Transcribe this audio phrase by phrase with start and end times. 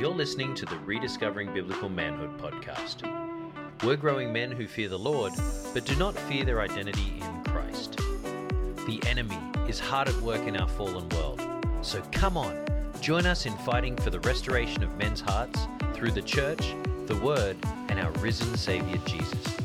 [0.00, 3.08] You're listening to the Rediscovering Biblical Manhood podcast.
[3.84, 5.32] We're growing men who fear the Lord,
[5.72, 7.96] but do not fear their identity in Christ.
[8.86, 9.38] The enemy
[9.68, 11.40] is hard at work in our fallen world,
[11.80, 12.64] so come on,
[13.00, 16.74] join us in fighting for the restoration of men's hearts through the church,
[17.06, 17.56] the Word,
[17.88, 19.63] and our risen Savior Jesus.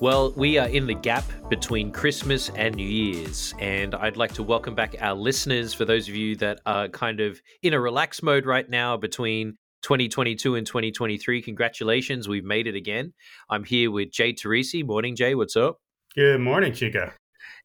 [0.00, 4.44] Well, we are in the gap between Christmas and New Year's, and I'd like to
[4.44, 5.74] welcome back our listeners.
[5.74, 9.58] For those of you that are kind of in a relaxed mode right now between
[9.82, 13.12] 2022 and 2023, congratulations, we've made it again.
[13.50, 14.86] I'm here with Jay Teresi.
[14.86, 15.34] Morning, Jay.
[15.34, 15.78] What's up?
[16.14, 17.14] Good morning, Chicka.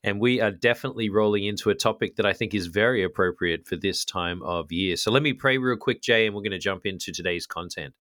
[0.04, 3.76] And we are definitely rolling into a topic that I think is very appropriate for
[3.76, 4.98] this time of year.
[4.98, 7.94] So let me pray real quick, Jay, and we're going to jump into today's content.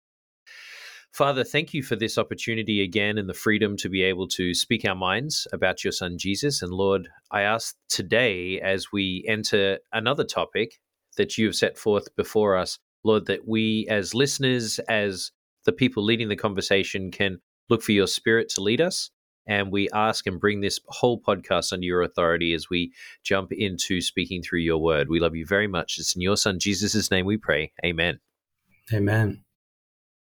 [1.11, 4.85] Father, thank you for this opportunity again and the freedom to be able to speak
[4.85, 6.61] our minds about your son Jesus.
[6.61, 10.79] And Lord, I ask today as we enter another topic
[11.17, 15.31] that you have set forth before us, Lord, that we as listeners, as
[15.65, 19.11] the people leading the conversation, can look for your spirit to lead us.
[19.45, 23.99] And we ask and bring this whole podcast under your authority as we jump into
[23.99, 25.09] speaking through your word.
[25.09, 25.97] We love you very much.
[25.97, 27.73] It's in your son Jesus' name we pray.
[27.83, 28.19] Amen.
[28.93, 29.43] Amen.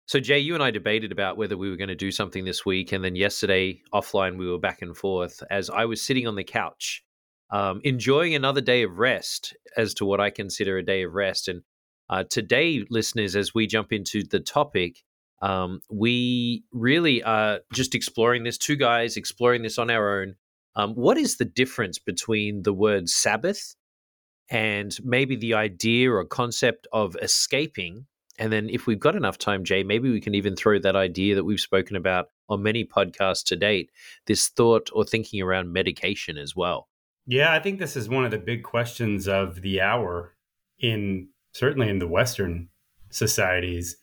[0.08, 2.64] So, Jay, you and I debated about whether we were going to do something this
[2.64, 2.92] week.
[2.92, 6.44] And then yesterday, offline, we were back and forth as I was sitting on the
[6.44, 7.04] couch,
[7.50, 11.46] um, enjoying another day of rest as to what I consider a day of rest.
[11.48, 11.60] And
[12.08, 15.02] uh, today, listeners, as we jump into the topic,
[15.42, 20.36] um, we really are just exploring this, two guys exploring this on our own.
[20.74, 23.76] Um, what is the difference between the word Sabbath
[24.50, 28.06] and maybe the idea or concept of escaping
[28.38, 31.34] and then, if we've got enough time, Jay, maybe we can even throw that idea
[31.34, 33.90] that we've spoken about on many podcasts to date
[34.26, 36.88] this thought or thinking around medication as well.
[37.26, 40.34] Yeah, I think this is one of the big questions of the hour
[40.78, 42.68] in certainly in the Western
[43.10, 43.96] societies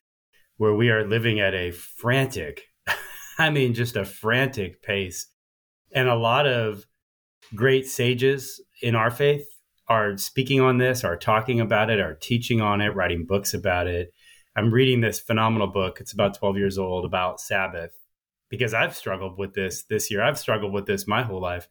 [0.58, 2.64] where we are living at a frantic,
[3.38, 5.28] I mean, just a frantic pace.
[5.92, 6.86] And a lot of
[7.56, 9.46] great sages in our faith
[9.88, 13.88] are speaking on this, are talking about it, are teaching on it, writing books about
[13.88, 14.12] it.
[14.56, 16.00] I'm reading this phenomenal book.
[16.00, 17.92] It's about 12 years old about Sabbath
[18.50, 20.24] because I've struggled with this this year.
[20.24, 21.68] I've struggled with this my whole life.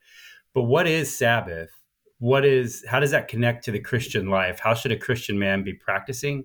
[0.53, 1.71] But what is Sabbath?
[2.19, 4.61] What is how does that connect to the Christian life?
[4.61, 6.45] How should a Christian man be practicing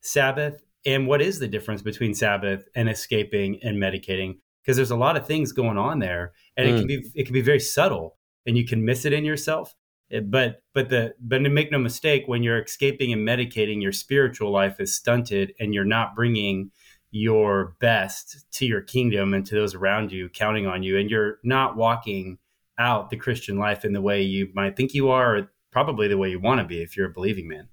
[0.00, 0.62] Sabbath?
[0.86, 4.38] And what is the difference between Sabbath and escaping and medicating?
[4.62, 6.74] Because there's a lot of things going on there and mm.
[6.74, 8.16] it can be it can be very subtle
[8.46, 9.74] and you can miss it in yourself
[10.20, 14.50] but but the but to make no mistake when you're escaping and medicating your spiritual
[14.50, 16.70] life is stunted and you're not bringing
[17.10, 20.98] your best to your kingdom and to those around you counting on you.
[20.98, 22.38] And you're not walking
[22.78, 26.16] out the christian life in the way you might think you are or probably the
[26.16, 27.68] way you want to be if you're a believing man.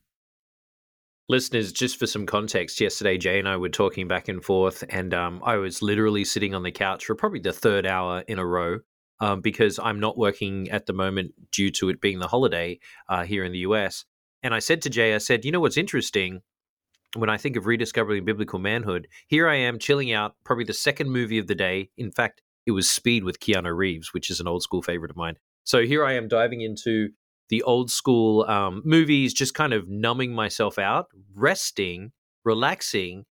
[1.30, 5.14] Listeners just for some context yesterday jay and i were talking back and forth and
[5.14, 8.46] um, i was literally sitting on the couch for probably the third hour in a
[8.46, 8.80] row
[9.20, 13.24] um, because I'm not working at the moment due to it being the holiday uh,
[13.24, 14.06] here in the US.
[14.44, 16.42] And I said to Jay, I said, you know what's interesting?
[17.16, 21.10] When I think of rediscovering biblical manhood, here I am chilling out, probably the second
[21.10, 21.90] movie of the day.
[21.98, 25.18] In fact, it was Speed with Keanu Reeves, which is an old school favorite of
[25.18, 25.36] mine.
[25.64, 27.10] So here I am diving into
[27.50, 32.12] the old school um, movies, just kind of numbing myself out, resting,
[32.46, 33.26] relaxing.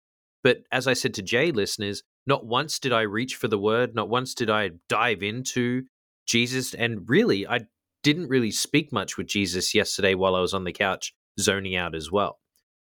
[0.42, 3.94] But as I said to Jay listeners, not once did I reach for the word,
[3.94, 5.84] not once did I dive into
[6.26, 6.74] Jesus.
[6.74, 7.60] And really, I
[8.02, 11.94] didn't really speak much with Jesus yesterday while I was on the couch zoning out
[11.94, 12.38] as well.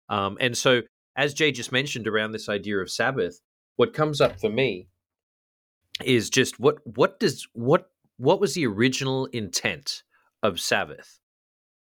[0.08, 0.82] Um, and so,
[1.16, 3.40] as Jay just mentioned around this idea of Sabbath,
[3.76, 4.88] what comes up for me
[6.04, 10.02] is just what what does what what was the original intent
[10.42, 11.18] of Sabbath?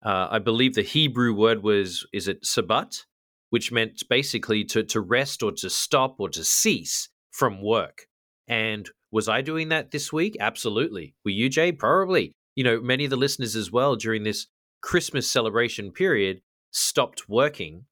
[0.04, 3.06] Uh, I believe the Hebrew word was is it sabat,
[3.50, 8.08] which meant basically to to rest or to stop or to cease from work.
[8.48, 10.38] And was I doing that this week?
[10.40, 11.16] Absolutely.
[11.24, 11.72] Were you, Jay?
[11.72, 12.34] Probably.
[12.56, 14.48] You know, many of the listeners as well during this
[14.82, 16.42] Christmas celebration period
[16.72, 17.86] stopped working,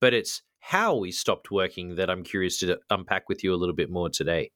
[0.00, 3.74] but it's how we stopped working that I'm curious to unpack with you a little
[3.74, 4.50] bit more today.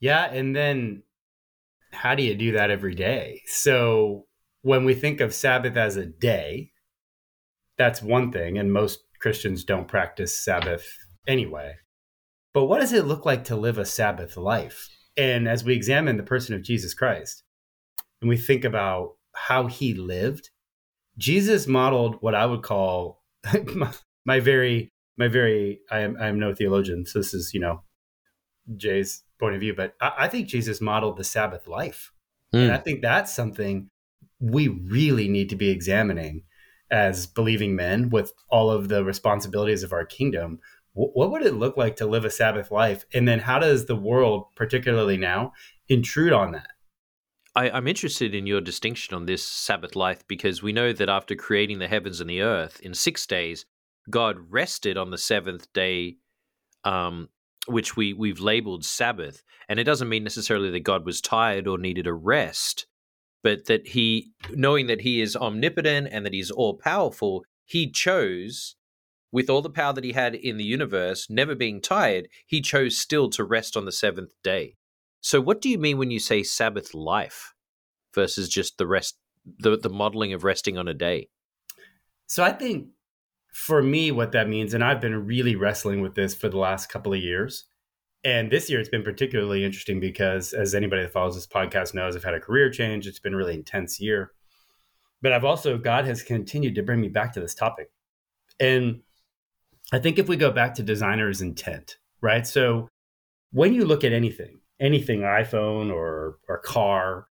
[0.00, 0.24] Yeah.
[0.24, 1.02] And then
[1.92, 3.42] how do you do that every day?
[3.46, 4.26] So
[4.62, 6.72] when we think of Sabbath as a day,
[7.78, 8.58] that's one thing.
[8.58, 10.86] And most Christians don't practice Sabbath
[11.26, 11.76] anyway.
[12.56, 14.88] But what does it look like to live a Sabbath life?
[15.14, 17.42] And as we examine the person of Jesus Christ
[18.22, 20.48] and we think about how he lived,
[21.18, 23.22] Jesus modeled what I would call
[23.74, 23.92] my,
[24.24, 27.04] my very, my very, I am, I am no theologian.
[27.04, 27.82] So this is, you know,
[28.74, 32.10] Jay's point of view, but I, I think Jesus modeled the Sabbath life.
[32.54, 32.62] Mm.
[32.62, 33.90] And I think that's something
[34.40, 36.44] we really need to be examining
[36.90, 40.60] as believing men with all of the responsibilities of our kingdom,
[40.96, 43.04] what would it look like to live a Sabbath life?
[43.12, 45.52] And then how does the world, particularly now,
[45.88, 46.68] intrude on that?
[47.54, 51.34] I, am interested in your distinction on this Sabbath life because we know that after
[51.34, 53.66] creating the heavens and the earth in six days,
[54.08, 56.16] God rested on the seventh day,
[56.84, 57.28] um,
[57.66, 61.76] which we we've labeled Sabbath, and it doesn't mean necessarily that God was tired or
[61.76, 62.86] needed a rest,
[63.42, 68.75] but that he, knowing that He is omnipotent and that He's all powerful, He chose.
[69.36, 72.96] With all the power that he had in the universe, never being tired, he chose
[72.96, 74.76] still to rest on the seventh day.
[75.20, 77.52] So, what do you mean when you say Sabbath life
[78.14, 79.18] versus just the rest,
[79.58, 81.28] the, the modeling of resting on a day?
[82.26, 82.86] So, I think
[83.52, 86.86] for me, what that means, and I've been really wrestling with this for the last
[86.86, 87.66] couple of years.
[88.24, 92.16] And this year, it's been particularly interesting because, as anybody that follows this podcast knows,
[92.16, 93.06] I've had a career change.
[93.06, 94.32] It's been a really intense year.
[95.20, 97.90] But I've also, God has continued to bring me back to this topic.
[98.58, 99.02] And
[99.92, 102.46] I think if we go back to designer's intent, right?
[102.46, 102.88] So,
[103.52, 107.26] when you look at anything, anything iphone or or car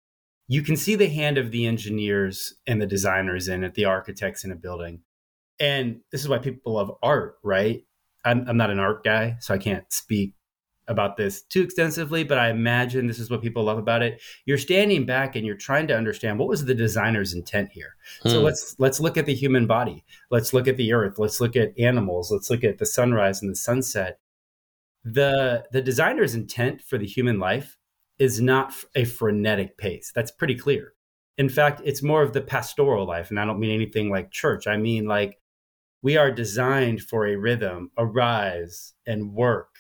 [0.48, 4.44] you can see the hand of the engineers and the designers in it the architects
[4.44, 5.02] in a building
[5.60, 7.84] and this is why people love art right
[8.26, 10.36] i'm, I'm not an art guy so i can't speak
[10.88, 14.58] about this too extensively but i imagine this is what people love about it you're
[14.58, 18.30] standing back and you're trying to understand what was the designer's intent here hmm.
[18.30, 21.56] so let's let's look at the human body let's look at the earth let's look
[21.56, 24.20] at animals let's look at the sunrise and the sunset
[25.04, 27.78] the the designer's intent for the human life
[28.20, 30.12] is not a frenetic pace.
[30.16, 30.94] That's pretty clear.
[31.38, 34.68] In fact, it's more of the pastoral life, and I don't mean anything like church.
[34.68, 35.40] I mean like
[36.02, 39.76] we are designed for a rhythm, arise and work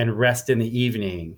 [0.00, 1.36] and rest in the evening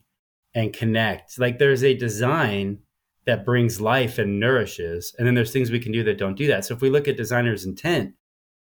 [0.55, 1.37] and connect.
[1.37, 2.79] Like there's a design
[3.27, 6.47] that brings life and nourishes, and then there's things we can do that don't do
[6.47, 6.65] that.
[6.65, 8.15] So if we look at designer's intent,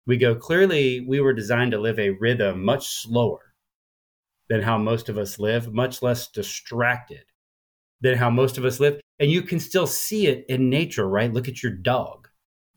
[0.06, 3.52] we go clearly we were designed to live a rhythm much slower
[4.48, 7.24] than how most of us live, much less distracted
[8.00, 9.02] than how most of us live.
[9.18, 11.32] And you can still see it in nature, right?
[11.32, 12.26] Look at your dog,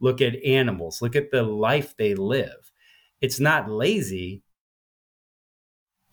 [0.01, 2.69] look at animals, look at the life they live.
[3.21, 4.43] It's not lazy,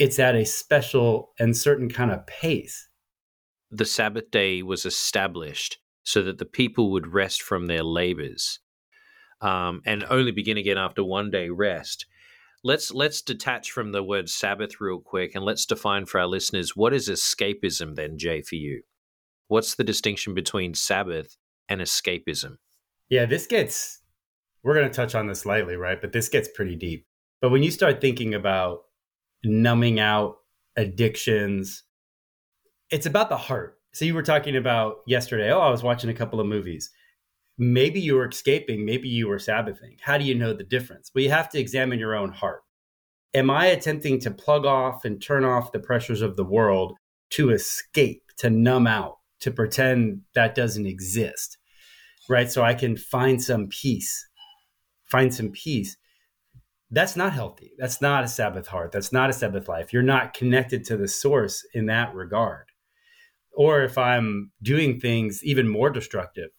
[0.00, 2.88] it's at a special and certain kind of pace.
[3.70, 8.58] The Sabbath day was established so that the people would rest from their labors
[9.40, 12.06] um, and only begin again after one day rest
[12.62, 16.76] let's let's detach from the word Sabbath real quick and let's define for our listeners
[16.76, 18.82] what is escapism then, Jay, for you?
[19.48, 21.36] What's the distinction between Sabbath
[21.68, 22.56] and escapism?
[23.08, 24.00] Yeah, this gets
[24.62, 26.00] we're going to touch on this lightly, right?
[26.00, 27.06] But this gets pretty deep.
[27.40, 28.80] But when you start thinking about
[29.44, 30.36] numbing out
[30.76, 31.84] addictions,
[32.90, 33.78] it's about the heart.
[33.92, 36.90] So you were talking about yesterday, oh, I was watching a couple of movies
[37.60, 39.98] maybe you were escaping, maybe you were Sabbathing.
[40.00, 41.10] How do you know the difference?
[41.14, 42.62] Well, you have to examine your own heart.
[43.34, 46.96] Am I attempting to plug off and turn off the pressures of the world
[47.32, 51.58] to escape, to numb out, to pretend that doesn't exist?
[52.30, 52.50] Right.
[52.50, 54.26] So I can find some peace,
[55.04, 55.96] find some peace.
[56.90, 57.72] That's not healthy.
[57.78, 58.90] That's not a Sabbath heart.
[58.92, 59.92] That's not a Sabbath life.
[59.92, 62.66] You're not connected to the source in that regard.
[63.52, 66.50] Or if I'm doing things even more destructive,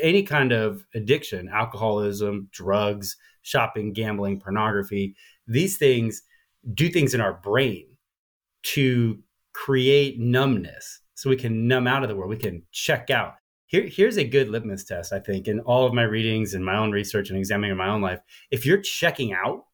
[0.00, 5.14] any kind of addiction, alcoholism, drugs, shopping, gambling, pornography,
[5.46, 6.22] these things
[6.74, 7.86] do things in our brain
[8.62, 9.18] to
[9.54, 12.30] create numbness so we can numb out of the world.
[12.30, 13.34] We can check out.
[13.66, 16.76] Here, here's a good litmus test, I think, in all of my readings and my
[16.76, 18.20] own research and examining my own life.
[18.50, 19.64] If you're checking out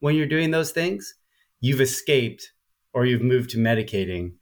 [0.00, 1.14] when you're doing those things,
[1.60, 2.52] you've escaped
[2.92, 4.32] or you've moved to medicating.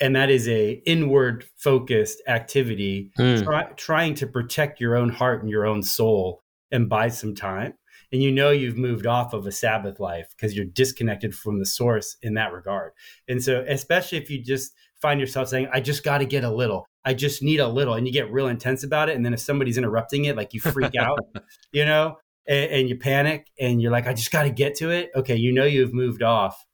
[0.00, 3.42] And that is a inward focused activity mm.
[3.42, 7.74] try, trying to protect your own heart and your own soul and buy some time.
[8.12, 11.66] And you know you've moved off of a sabbath life because you're disconnected from the
[11.66, 12.92] source in that regard.
[13.28, 16.50] And so especially if you just find yourself saying i just got to get a
[16.50, 16.86] little.
[17.04, 17.94] I just need a little.
[17.94, 20.60] And you get real intense about it and then if somebody's interrupting it like you
[20.60, 21.18] freak out
[21.72, 22.16] you know
[22.48, 25.36] and, and you panic and you're like i just got to get to it okay
[25.36, 26.64] you know you've moved off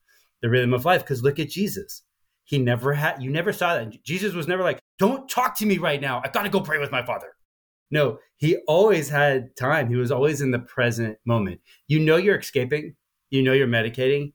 [0.43, 2.03] the rhythm of life because look at jesus
[2.45, 4.03] he never had, you never saw that.
[4.05, 6.21] Jesus was never like, don't talk to me right now.
[6.25, 7.29] I got to go pray with my father.
[7.91, 9.89] No, he always had time.
[9.89, 11.61] He was always in the present moment.
[11.89, 12.97] You know you're escaping,
[13.31, 14.33] you know you're medicating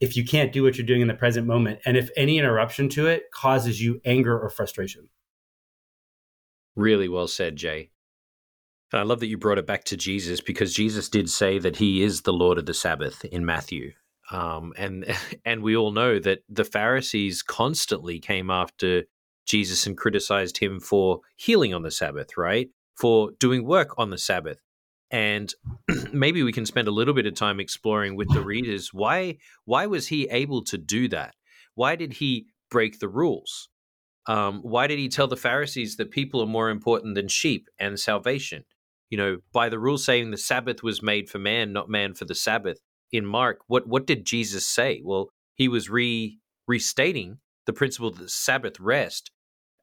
[0.00, 1.80] if you can't do what you're doing in the present moment.
[1.86, 5.08] And if any interruption to it causes you anger or frustration.
[6.76, 7.90] Really well said, Jay.
[8.92, 12.02] I love that you brought it back to Jesus because Jesus did say that he
[12.02, 13.92] is the Lord of the Sabbath in Matthew.
[14.30, 15.06] Um, and
[15.44, 19.04] and we all know that the Pharisees constantly came after
[19.46, 22.70] Jesus and criticized him for healing on the Sabbath, right?
[22.96, 24.58] For doing work on the Sabbath.
[25.10, 25.54] and
[26.12, 29.86] maybe we can spend a little bit of time exploring with the readers why why
[29.86, 31.34] was he able to do that?
[31.74, 33.68] Why did he break the rules?
[34.26, 37.98] Um, why did he tell the Pharisees that people are more important than sheep and
[37.98, 38.64] salvation?
[39.10, 42.24] You know, by the rule saying the Sabbath was made for man, not man for
[42.24, 42.78] the Sabbath.
[43.10, 45.00] In Mark, what what did Jesus say?
[45.04, 49.30] Well, he was re restating the principle that the Sabbath rest,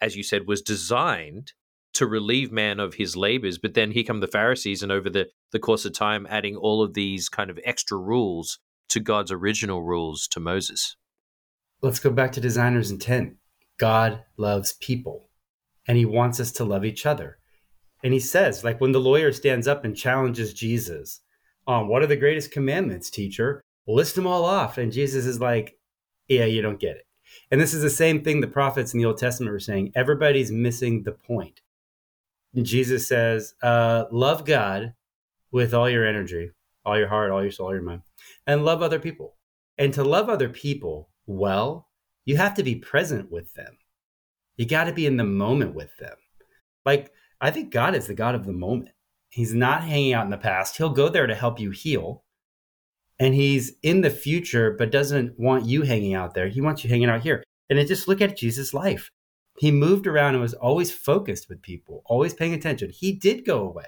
[0.01, 1.53] as you said, was designed
[1.96, 3.58] to relieve man of his labors.
[3.58, 6.84] But then here come the Pharisees, and over the, the course of time, adding all
[6.84, 10.96] of these kind of extra rules to God's original rules to Moses.
[11.82, 13.36] Let's go back to designer's intent.
[13.77, 15.29] God loves people,
[15.88, 17.39] and he wants us to love each other.
[18.05, 21.21] And he says, like when the lawyer stands up and challenges Jesus,
[21.65, 23.63] um, what are the greatest commandments, teacher?
[23.88, 24.77] List them all off.
[24.77, 25.79] And Jesus is like,
[26.27, 27.07] yeah, you don't get it.
[27.50, 29.91] And this is the same thing the prophets in the Old Testament were saying.
[29.95, 31.62] Everybody's missing the point.
[32.62, 34.93] Jesus says, uh, love God
[35.51, 36.51] with all your energy,
[36.85, 38.03] all your heart, all your soul, all your mind,
[38.45, 39.33] and love other people.
[39.79, 41.89] And to love other people well,
[42.24, 43.79] you have to be present with them.
[44.57, 46.17] You got to be in the moment with them.
[46.85, 47.12] Like,
[47.42, 48.89] I think God is the God of the moment.
[49.30, 50.77] He's not hanging out in the past.
[50.77, 52.24] He'll go there to help you heal.
[53.20, 56.50] And he's in the future, but doesn't want you hanging out there.
[56.50, 57.44] He wants you hanging out here.
[57.70, 59.10] And then just look at Jesus' life
[59.58, 62.89] he moved around and was always focused with people, always paying attention.
[62.89, 63.88] He did go away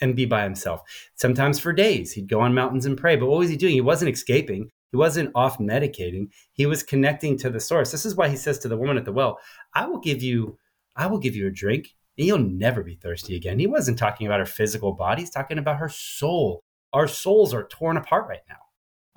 [0.00, 0.82] and be by himself.
[1.14, 3.16] Sometimes for days, he'd go on mountains and pray.
[3.16, 3.74] But what was he doing?
[3.74, 4.70] He wasn't escaping.
[4.90, 6.28] He wasn't off medicating.
[6.52, 7.90] He was connecting to the source.
[7.90, 9.38] This is why he says to the woman at the well,
[9.74, 10.58] I will give you,
[10.96, 13.58] I will give you a drink and you'll never be thirsty again.
[13.58, 15.22] He wasn't talking about her physical body.
[15.22, 16.60] He's talking about her soul.
[16.92, 18.56] Our souls are torn apart right now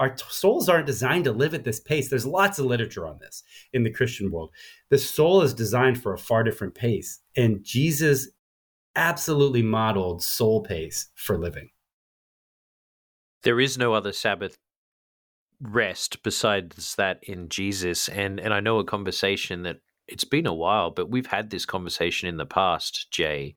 [0.01, 2.09] our t- souls aren't designed to live at this pace.
[2.09, 4.49] There's lots of literature on this in the Christian world.
[4.89, 7.19] The soul is designed for a far different pace.
[7.37, 8.29] And Jesus
[8.95, 11.69] absolutely modeled soul pace for living.
[13.43, 14.57] There is no other Sabbath
[15.61, 18.09] rest besides that in Jesus.
[18.09, 19.81] And and I know a conversation that
[20.11, 23.55] it's been a while, but we've had this conversation in the past, Jay,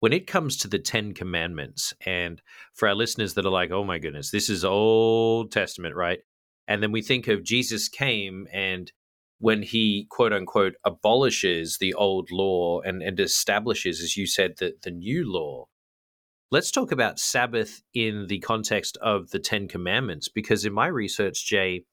[0.00, 2.40] when it comes to the Ten Commandments, and
[2.74, 6.20] for our listeners that are like, oh my goodness, this is Old Testament, right?
[6.66, 8.90] And then we think of Jesus came and
[9.38, 14.74] when he quote unquote abolishes the old law and, and establishes, as you said, the,
[14.82, 15.66] the new law.
[16.50, 21.46] Let's talk about Sabbath in the context of the Ten Commandments, because in my research,
[21.46, 21.84] Jay,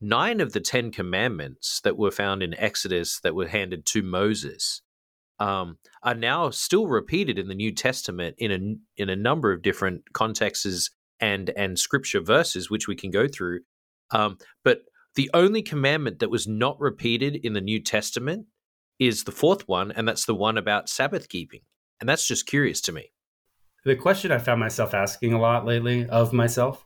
[0.00, 4.82] nine of the Ten Commandments that were found in Exodus that were handed to Moses
[5.38, 9.62] um, are now still repeated in the New Testament in a in a number of
[9.62, 13.60] different contexts and and scripture verses, which we can go through.
[14.10, 14.82] Um, but
[15.16, 18.46] the only commandment that was not repeated in the New Testament
[18.98, 21.60] is the fourth one, and that's the one about Sabbath keeping.
[22.00, 23.12] And that's just curious to me.
[23.84, 26.84] The question I found myself asking a lot lately of myself,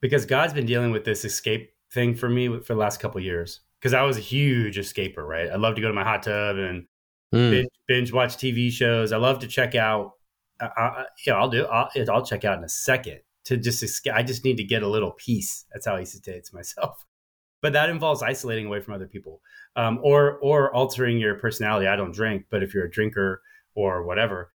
[0.00, 3.60] because God's been dealing with this escape thing for me for the last couple years.
[3.80, 5.48] Because I was a huge escaper, right?
[5.50, 6.86] I love to go to my hot tub and
[7.34, 7.50] mm.
[7.50, 9.12] binge, binge, watch TV shows.
[9.12, 10.12] I love to check out.
[10.60, 11.64] Uh, uh yeah, I'll do.
[11.64, 13.82] I'll, I'll check out in a second to just.
[13.82, 14.12] escape.
[14.14, 15.64] I just need to get a little peace.
[15.72, 17.04] That's how I used to say it to myself.
[17.62, 19.42] But that involves isolating away from other people,
[19.76, 21.86] um, or or altering your personality.
[21.86, 23.42] I don't drink, but if you're a drinker
[23.74, 24.54] or whatever,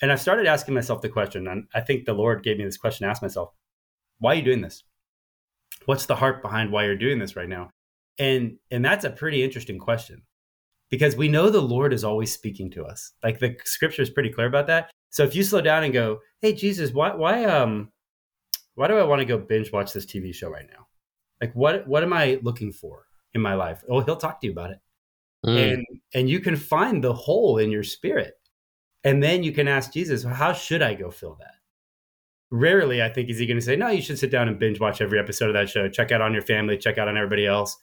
[0.00, 2.78] and I started asking myself the question, and I think the Lord gave me this
[2.78, 3.52] question to ask myself:
[4.20, 4.84] Why are you doing this?
[5.86, 7.70] What's the heart behind why you're doing this right now?
[8.18, 10.22] And and that's a pretty interesting question
[10.90, 13.12] because we know the Lord is always speaking to us.
[13.22, 14.90] Like the scripture is pretty clear about that.
[15.10, 17.90] So if you slow down and go, "Hey Jesus, why why um
[18.74, 20.86] why do I want to go binge watch this TV show right now?
[21.40, 24.52] Like what what am I looking for in my life?" Oh, he'll talk to you
[24.52, 24.78] about it.
[25.44, 25.72] Mm.
[25.72, 28.34] And and you can find the hole in your spirit.
[29.04, 31.55] And then you can ask Jesus, well, "How should I go fill that?"
[32.50, 34.80] Rarely, I think, is he going to say, "No, you should sit down and binge
[34.80, 35.88] watch every episode of that show.
[35.88, 37.76] Check out on your family, check out on everybody else.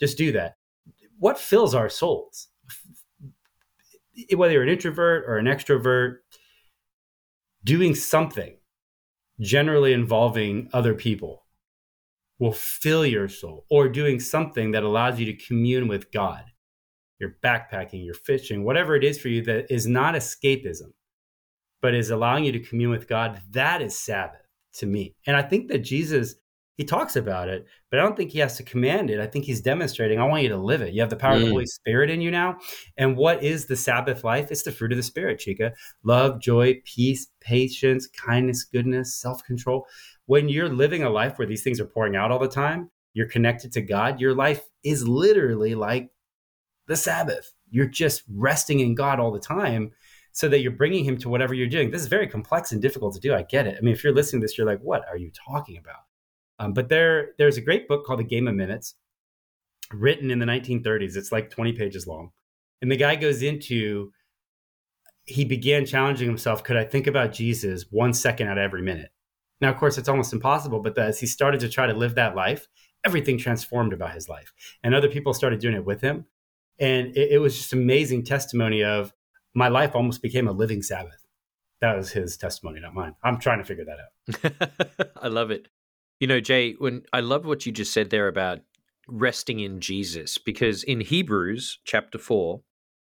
[0.00, 0.56] Just do that."
[1.18, 2.48] what fills our souls
[4.34, 6.16] whether you're an introvert or an extrovert
[7.64, 8.56] doing something
[9.40, 11.44] generally involving other people
[12.38, 16.44] will fill your soul or doing something that allows you to commune with god
[17.18, 20.92] you're backpacking you're fishing whatever it is for you that is not escapism
[21.82, 25.42] but is allowing you to commune with god that is sabbath to me and i
[25.42, 26.36] think that jesus
[26.76, 29.18] he talks about it, but I don't think he has to command it.
[29.18, 30.92] I think he's demonstrating, I want you to live it.
[30.92, 31.36] You have the power mm.
[31.36, 31.52] of the mm.
[31.52, 32.58] Holy Spirit in you now.
[32.98, 34.50] And what is the Sabbath life?
[34.50, 35.72] It's the fruit of the Spirit, Chicka.
[36.04, 39.86] Love, joy, peace, patience, kindness, goodness, self control.
[40.26, 43.28] When you're living a life where these things are pouring out all the time, you're
[43.28, 46.10] connected to God, your life is literally like
[46.88, 47.54] the Sabbath.
[47.70, 49.92] You're just resting in God all the time.
[50.36, 51.90] So that you're bringing him to whatever you're doing.
[51.90, 53.34] This is very complex and difficult to do.
[53.34, 53.76] I get it.
[53.78, 56.02] I mean, if you're listening to this, you're like, what are you talking about?
[56.58, 58.96] Um, but there, there's a great book called The Game of Minutes,
[59.94, 61.16] written in the 1930s.
[61.16, 62.32] It's like 20 pages long,
[62.82, 64.12] and the guy goes into
[65.24, 69.10] he began challenging himself could i think about jesus one second out of every minute
[69.60, 72.36] now of course it's almost impossible but as he started to try to live that
[72.36, 72.68] life
[73.04, 74.52] everything transformed about his life
[74.84, 76.26] and other people started doing it with him
[76.78, 79.12] and it, it was just amazing testimony of
[79.56, 81.26] my life almost became a living Sabbath.
[81.80, 83.14] That was his testimony, not mine.
[83.24, 85.12] I'm trying to figure that out.
[85.22, 85.68] I love it.
[86.20, 88.60] You know, Jay, when I love what you just said there about
[89.08, 92.62] resting in Jesus, because in Hebrews chapter four,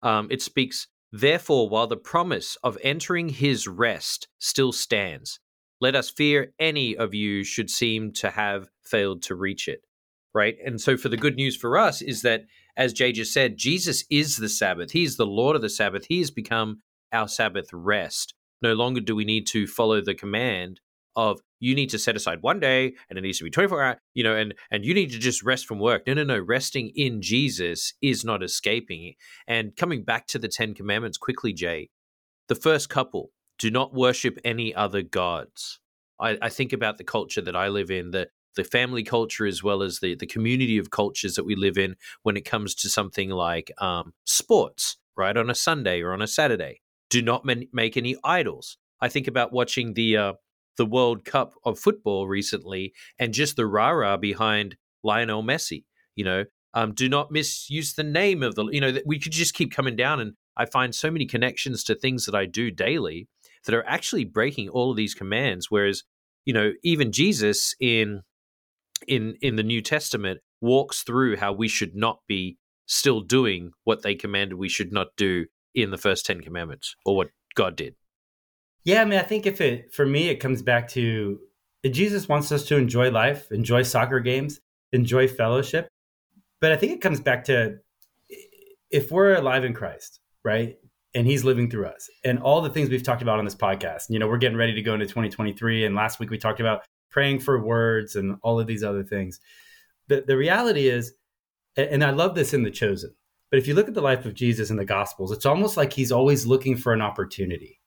[0.02, 5.40] um, it speaks, therefore, while the promise of entering his rest still stands,
[5.80, 9.80] let us fear any of you should seem to have failed to reach it.
[10.34, 10.56] Right.
[10.64, 12.44] And so for the good news for us is that
[12.76, 14.92] as Jay just said, Jesus is the Sabbath.
[14.92, 16.06] He is the Lord of the Sabbath.
[16.08, 18.34] He has become our Sabbath rest.
[18.62, 20.80] No longer do we need to follow the command
[21.14, 23.96] of you need to set aside one day and it needs to be 24 hours,
[24.12, 26.06] you know, and and you need to just rest from work.
[26.06, 26.38] No, no, no.
[26.38, 29.14] Resting in Jesus is not escaping.
[29.46, 31.88] And coming back to the Ten Commandments quickly, Jay,
[32.48, 35.80] the first couple, do not worship any other gods.
[36.20, 39.62] I, I think about the culture that I live in, the the family culture as
[39.62, 42.88] well as the the community of cultures that we live in when it comes to
[42.88, 45.36] something like um, sports, right?
[45.36, 48.78] On a Sunday or on a Saturday, do not man- make any idols.
[49.00, 50.32] I think about watching the uh,
[50.76, 55.84] the World Cup of football recently and just the rah rah behind Lionel Messi.
[56.14, 56.44] You know,
[56.74, 58.66] um, do not misuse the name of the.
[58.66, 61.94] You know, we could just keep coming down, and I find so many connections to
[61.94, 63.28] things that I do daily
[63.64, 65.70] that are actually breaking all of these commands.
[65.70, 66.04] Whereas,
[66.44, 68.22] you know, even Jesus in
[69.06, 74.02] in in the New Testament walks through how we should not be still doing what
[74.02, 77.94] they commanded we should not do in the first 10 commandments or what God did.
[78.84, 81.38] Yeah, I mean I think if it for me it comes back to
[81.90, 84.60] Jesus wants us to enjoy life, enjoy soccer games,
[84.92, 85.88] enjoy fellowship.
[86.60, 87.78] But I think it comes back to
[88.90, 90.76] if we're alive in Christ, right?
[91.14, 92.08] And he's living through us.
[92.24, 94.04] And all the things we've talked about on this podcast.
[94.08, 96.82] You know, we're getting ready to go into 2023 and last week we talked about
[97.16, 99.40] praying for words and all of these other things.
[100.08, 101.14] The, the reality is,
[101.74, 103.14] and I love this in The Chosen,
[103.50, 105.94] but if you look at the life of Jesus in the Gospels, it's almost like
[105.94, 107.80] he's always looking for an opportunity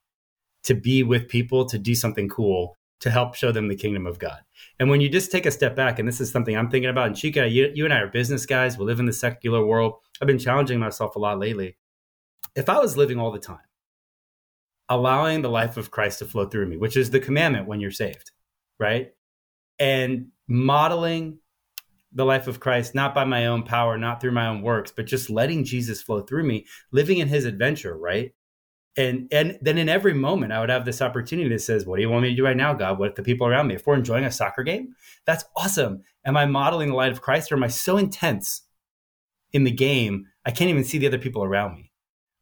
[0.64, 4.18] to be with people, to do something cool, to help show them the kingdom of
[4.18, 4.40] God.
[4.80, 7.06] And when you just take a step back, and this is something I'm thinking about,
[7.06, 9.94] and Chicka, you, you and I are business guys, we live in the secular world.
[10.20, 11.78] I've been challenging myself a lot lately.
[12.56, 13.60] If I was living all the time,
[14.90, 17.92] allowing the life of Christ to flow through me, which is the commandment when you're
[17.92, 18.32] saved,
[18.80, 19.12] right?
[19.80, 21.40] And modeling
[22.12, 25.06] the life of Christ, not by my own power, not through my own works, but
[25.06, 28.34] just letting Jesus flow through me, living in his adventure, right?
[28.98, 32.02] And and then in every moment I would have this opportunity that says, What do
[32.02, 32.98] you want me to do right now, God?
[32.98, 33.76] What if the people around me?
[33.76, 36.04] If we're enjoying a soccer game, that's awesome.
[36.26, 38.64] Am I modeling the light of Christ or am I so intense
[39.54, 41.92] in the game I can't even see the other people around me?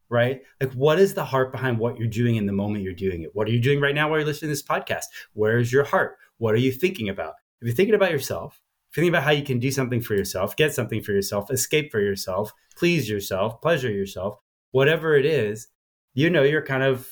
[0.09, 0.41] Right?
[0.61, 3.35] Like what is the heart behind what you're doing in the moment you're doing it?
[3.35, 5.03] What are you doing right now while you're listening to this podcast?
[5.33, 6.17] Where is your heart?
[6.37, 7.33] What are you thinking about?
[7.61, 8.61] If you're thinking about yourself,
[8.93, 11.99] thinking about how you can do something for yourself, get something for yourself, escape for
[11.99, 14.37] yourself, please yourself, pleasure yourself,
[14.71, 15.67] whatever it is,
[16.13, 17.07] you know you're kind of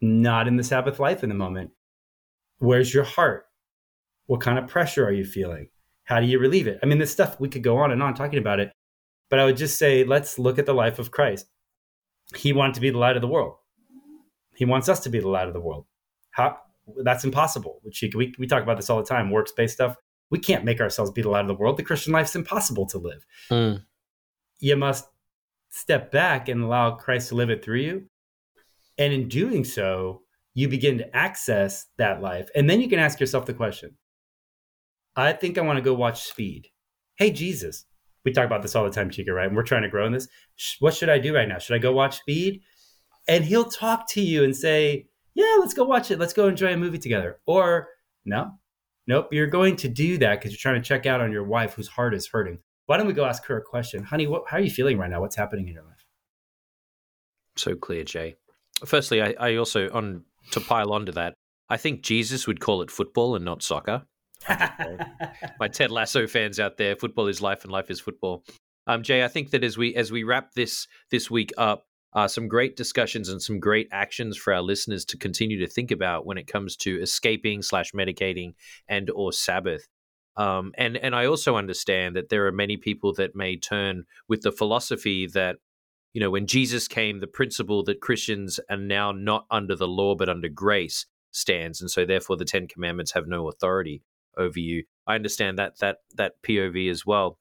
[0.00, 1.70] not in the Sabbath life in the moment.
[2.58, 3.46] Where's your heart?
[4.26, 5.68] What kind of pressure are you feeling?
[6.04, 6.78] How do you relieve it?
[6.82, 8.72] I mean, this stuff we could go on and on talking about it,
[9.30, 11.46] but I would just say let's look at the life of Christ.
[12.36, 13.56] He wanted to be the light of the world.
[14.54, 15.86] He wants us to be the light of the world.
[16.30, 16.58] How
[16.98, 17.80] that's impossible.
[17.82, 19.30] Which we we talk about this all the time.
[19.30, 19.96] Works based stuff.
[20.30, 21.76] We can't make ourselves be the light of the world.
[21.76, 23.24] The Christian life's impossible to live.
[23.50, 23.84] Mm.
[24.60, 25.06] You must
[25.70, 28.06] step back and allow Christ to live it through you.
[28.98, 30.22] And in doing so,
[30.54, 32.48] you begin to access that life.
[32.54, 33.96] And then you can ask yourself the question
[35.16, 36.68] I think I want to go watch Speed.
[37.16, 37.84] Hey, Jesus.
[38.24, 39.48] We talk about this all the time, Chicka, right?
[39.48, 40.28] And we're trying to grow in this.
[40.78, 41.58] What should I do right now?
[41.58, 42.62] Should I go watch Speed?
[43.26, 46.18] And he'll talk to you and say, yeah, let's go watch it.
[46.18, 47.40] Let's go enjoy a movie together.
[47.46, 47.88] Or
[48.24, 48.52] no,
[49.06, 51.74] nope, you're going to do that because you're trying to check out on your wife
[51.74, 52.58] whose heart is hurting.
[52.86, 54.02] Why don't we go ask her a question?
[54.02, 55.20] Honey, what, how are you feeling right now?
[55.20, 56.04] What's happening in your life?
[57.56, 58.36] So clear, Jay.
[58.84, 61.34] Firstly, I, I also, on to pile onto that,
[61.68, 64.02] I think Jesus would call it football and not soccer.
[64.48, 68.44] My Ted Lasso fans out there, football is life and life is football.
[68.86, 72.28] Um, Jay, I think that as we as we wrap this this week up, uh,
[72.28, 76.26] some great discussions and some great actions for our listeners to continue to think about
[76.26, 78.54] when it comes to escaping slash medicating
[78.88, 79.88] and or Sabbath.
[80.36, 84.42] Um, and and I also understand that there are many people that may turn with
[84.42, 85.56] the philosophy that
[86.12, 90.14] you know, when Jesus came, the principle that Christians are now not under the law
[90.14, 94.02] but under grace stands, and so therefore the Ten Commandments have no authority
[94.36, 94.84] over you.
[95.06, 97.38] I understand that that that POV as well.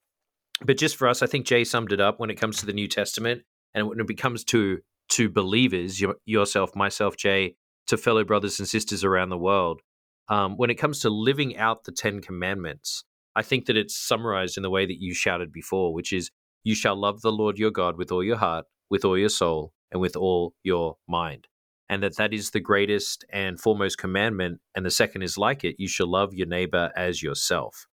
[0.63, 2.73] But just for us, I think Jay summed it up when it comes to the
[2.73, 4.79] New Testament and when it becomes to
[5.10, 7.55] to believers, yourself, myself, Jay,
[7.88, 9.81] to fellow brothers and sisters around the world.
[10.29, 13.03] Um, when it comes to living out the Ten Commandments,
[13.36, 16.31] I think that it's summarized in the way that you shouted before, which is
[16.63, 19.73] you shall love the Lord your God with all your heart, with all your soul,
[19.91, 21.47] and with all your mind.
[21.89, 24.62] And that that is the greatest and foremost commandment.
[24.75, 27.88] And the second is like it you shall love your neighbor as yourself.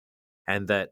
[0.48, 0.90] And that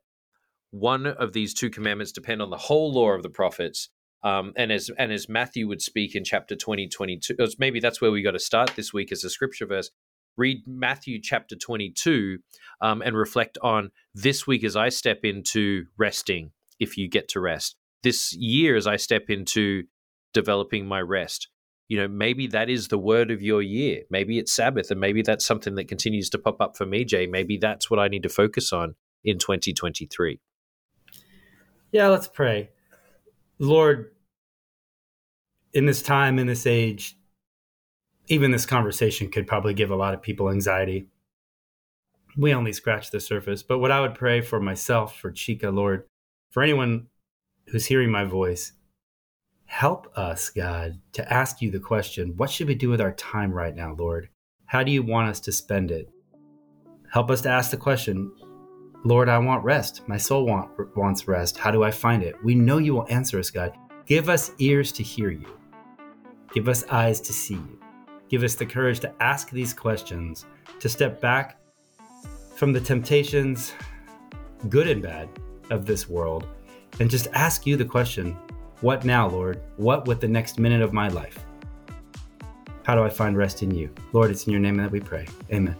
[0.70, 3.90] one of these two commandments depend on the whole law of the prophets.
[4.24, 8.10] Um, and as and as Matthew would speak in chapter 20, 22, maybe that's where
[8.10, 9.90] we got to start this week as a scripture verse.
[10.36, 12.38] Read Matthew chapter 22
[12.80, 17.40] um, and reflect on this week as I step into resting if you get to
[17.40, 17.76] rest.
[18.02, 19.84] This year, as I step into
[20.32, 21.48] developing my rest,
[21.88, 24.02] you know, maybe that is the word of your year.
[24.10, 27.26] Maybe it's Sabbath, and maybe that's something that continues to pop up for me, Jay.
[27.26, 30.40] Maybe that's what I need to focus on in 2023.
[31.90, 32.70] Yeah, let's pray.
[33.62, 34.10] Lord,
[35.72, 37.16] in this time, in this age,
[38.26, 41.06] even this conversation could probably give a lot of people anxiety.
[42.36, 43.62] We only scratch the surface.
[43.62, 46.02] But what I would pray for myself, for Chicka, Lord,
[46.50, 47.06] for anyone
[47.68, 48.72] who's hearing my voice,
[49.66, 53.52] help us, God, to ask you the question what should we do with our time
[53.52, 54.28] right now, Lord?
[54.66, 56.10] How do you want us to spend it?
[57.12, 58.32] Help us to ask the question
[59.04, 60.06] Lord, I want rest.
[60.08, 61.58] My soul want, wants rest.
[61.58, 62.36] How do I find it?
[62.44, 63.72] We know you will answer us, God.
[64.06, 65.58] Give us ears to hear you,
[66.52, 67.78] give us eyes to see you.
[68.28, 70.46] Give us the courage to ask these questions,
[70.80, 71.58] to step back
[72.56, 73.74] from the temptations,
[74.68, 75.28] good and bad,
[75.70, 76.46] of this world
[77.00, 78.36] and just ask you the question
[78.80, 79.62] what now, Lord?
[79.76, 81.38] What with the next minute of my life?
[82.82, 83.94] How do I find rest in you?
[84.12, 85.28] Lord, it's in your name that we pray.
[85.52, 85.76] Amen.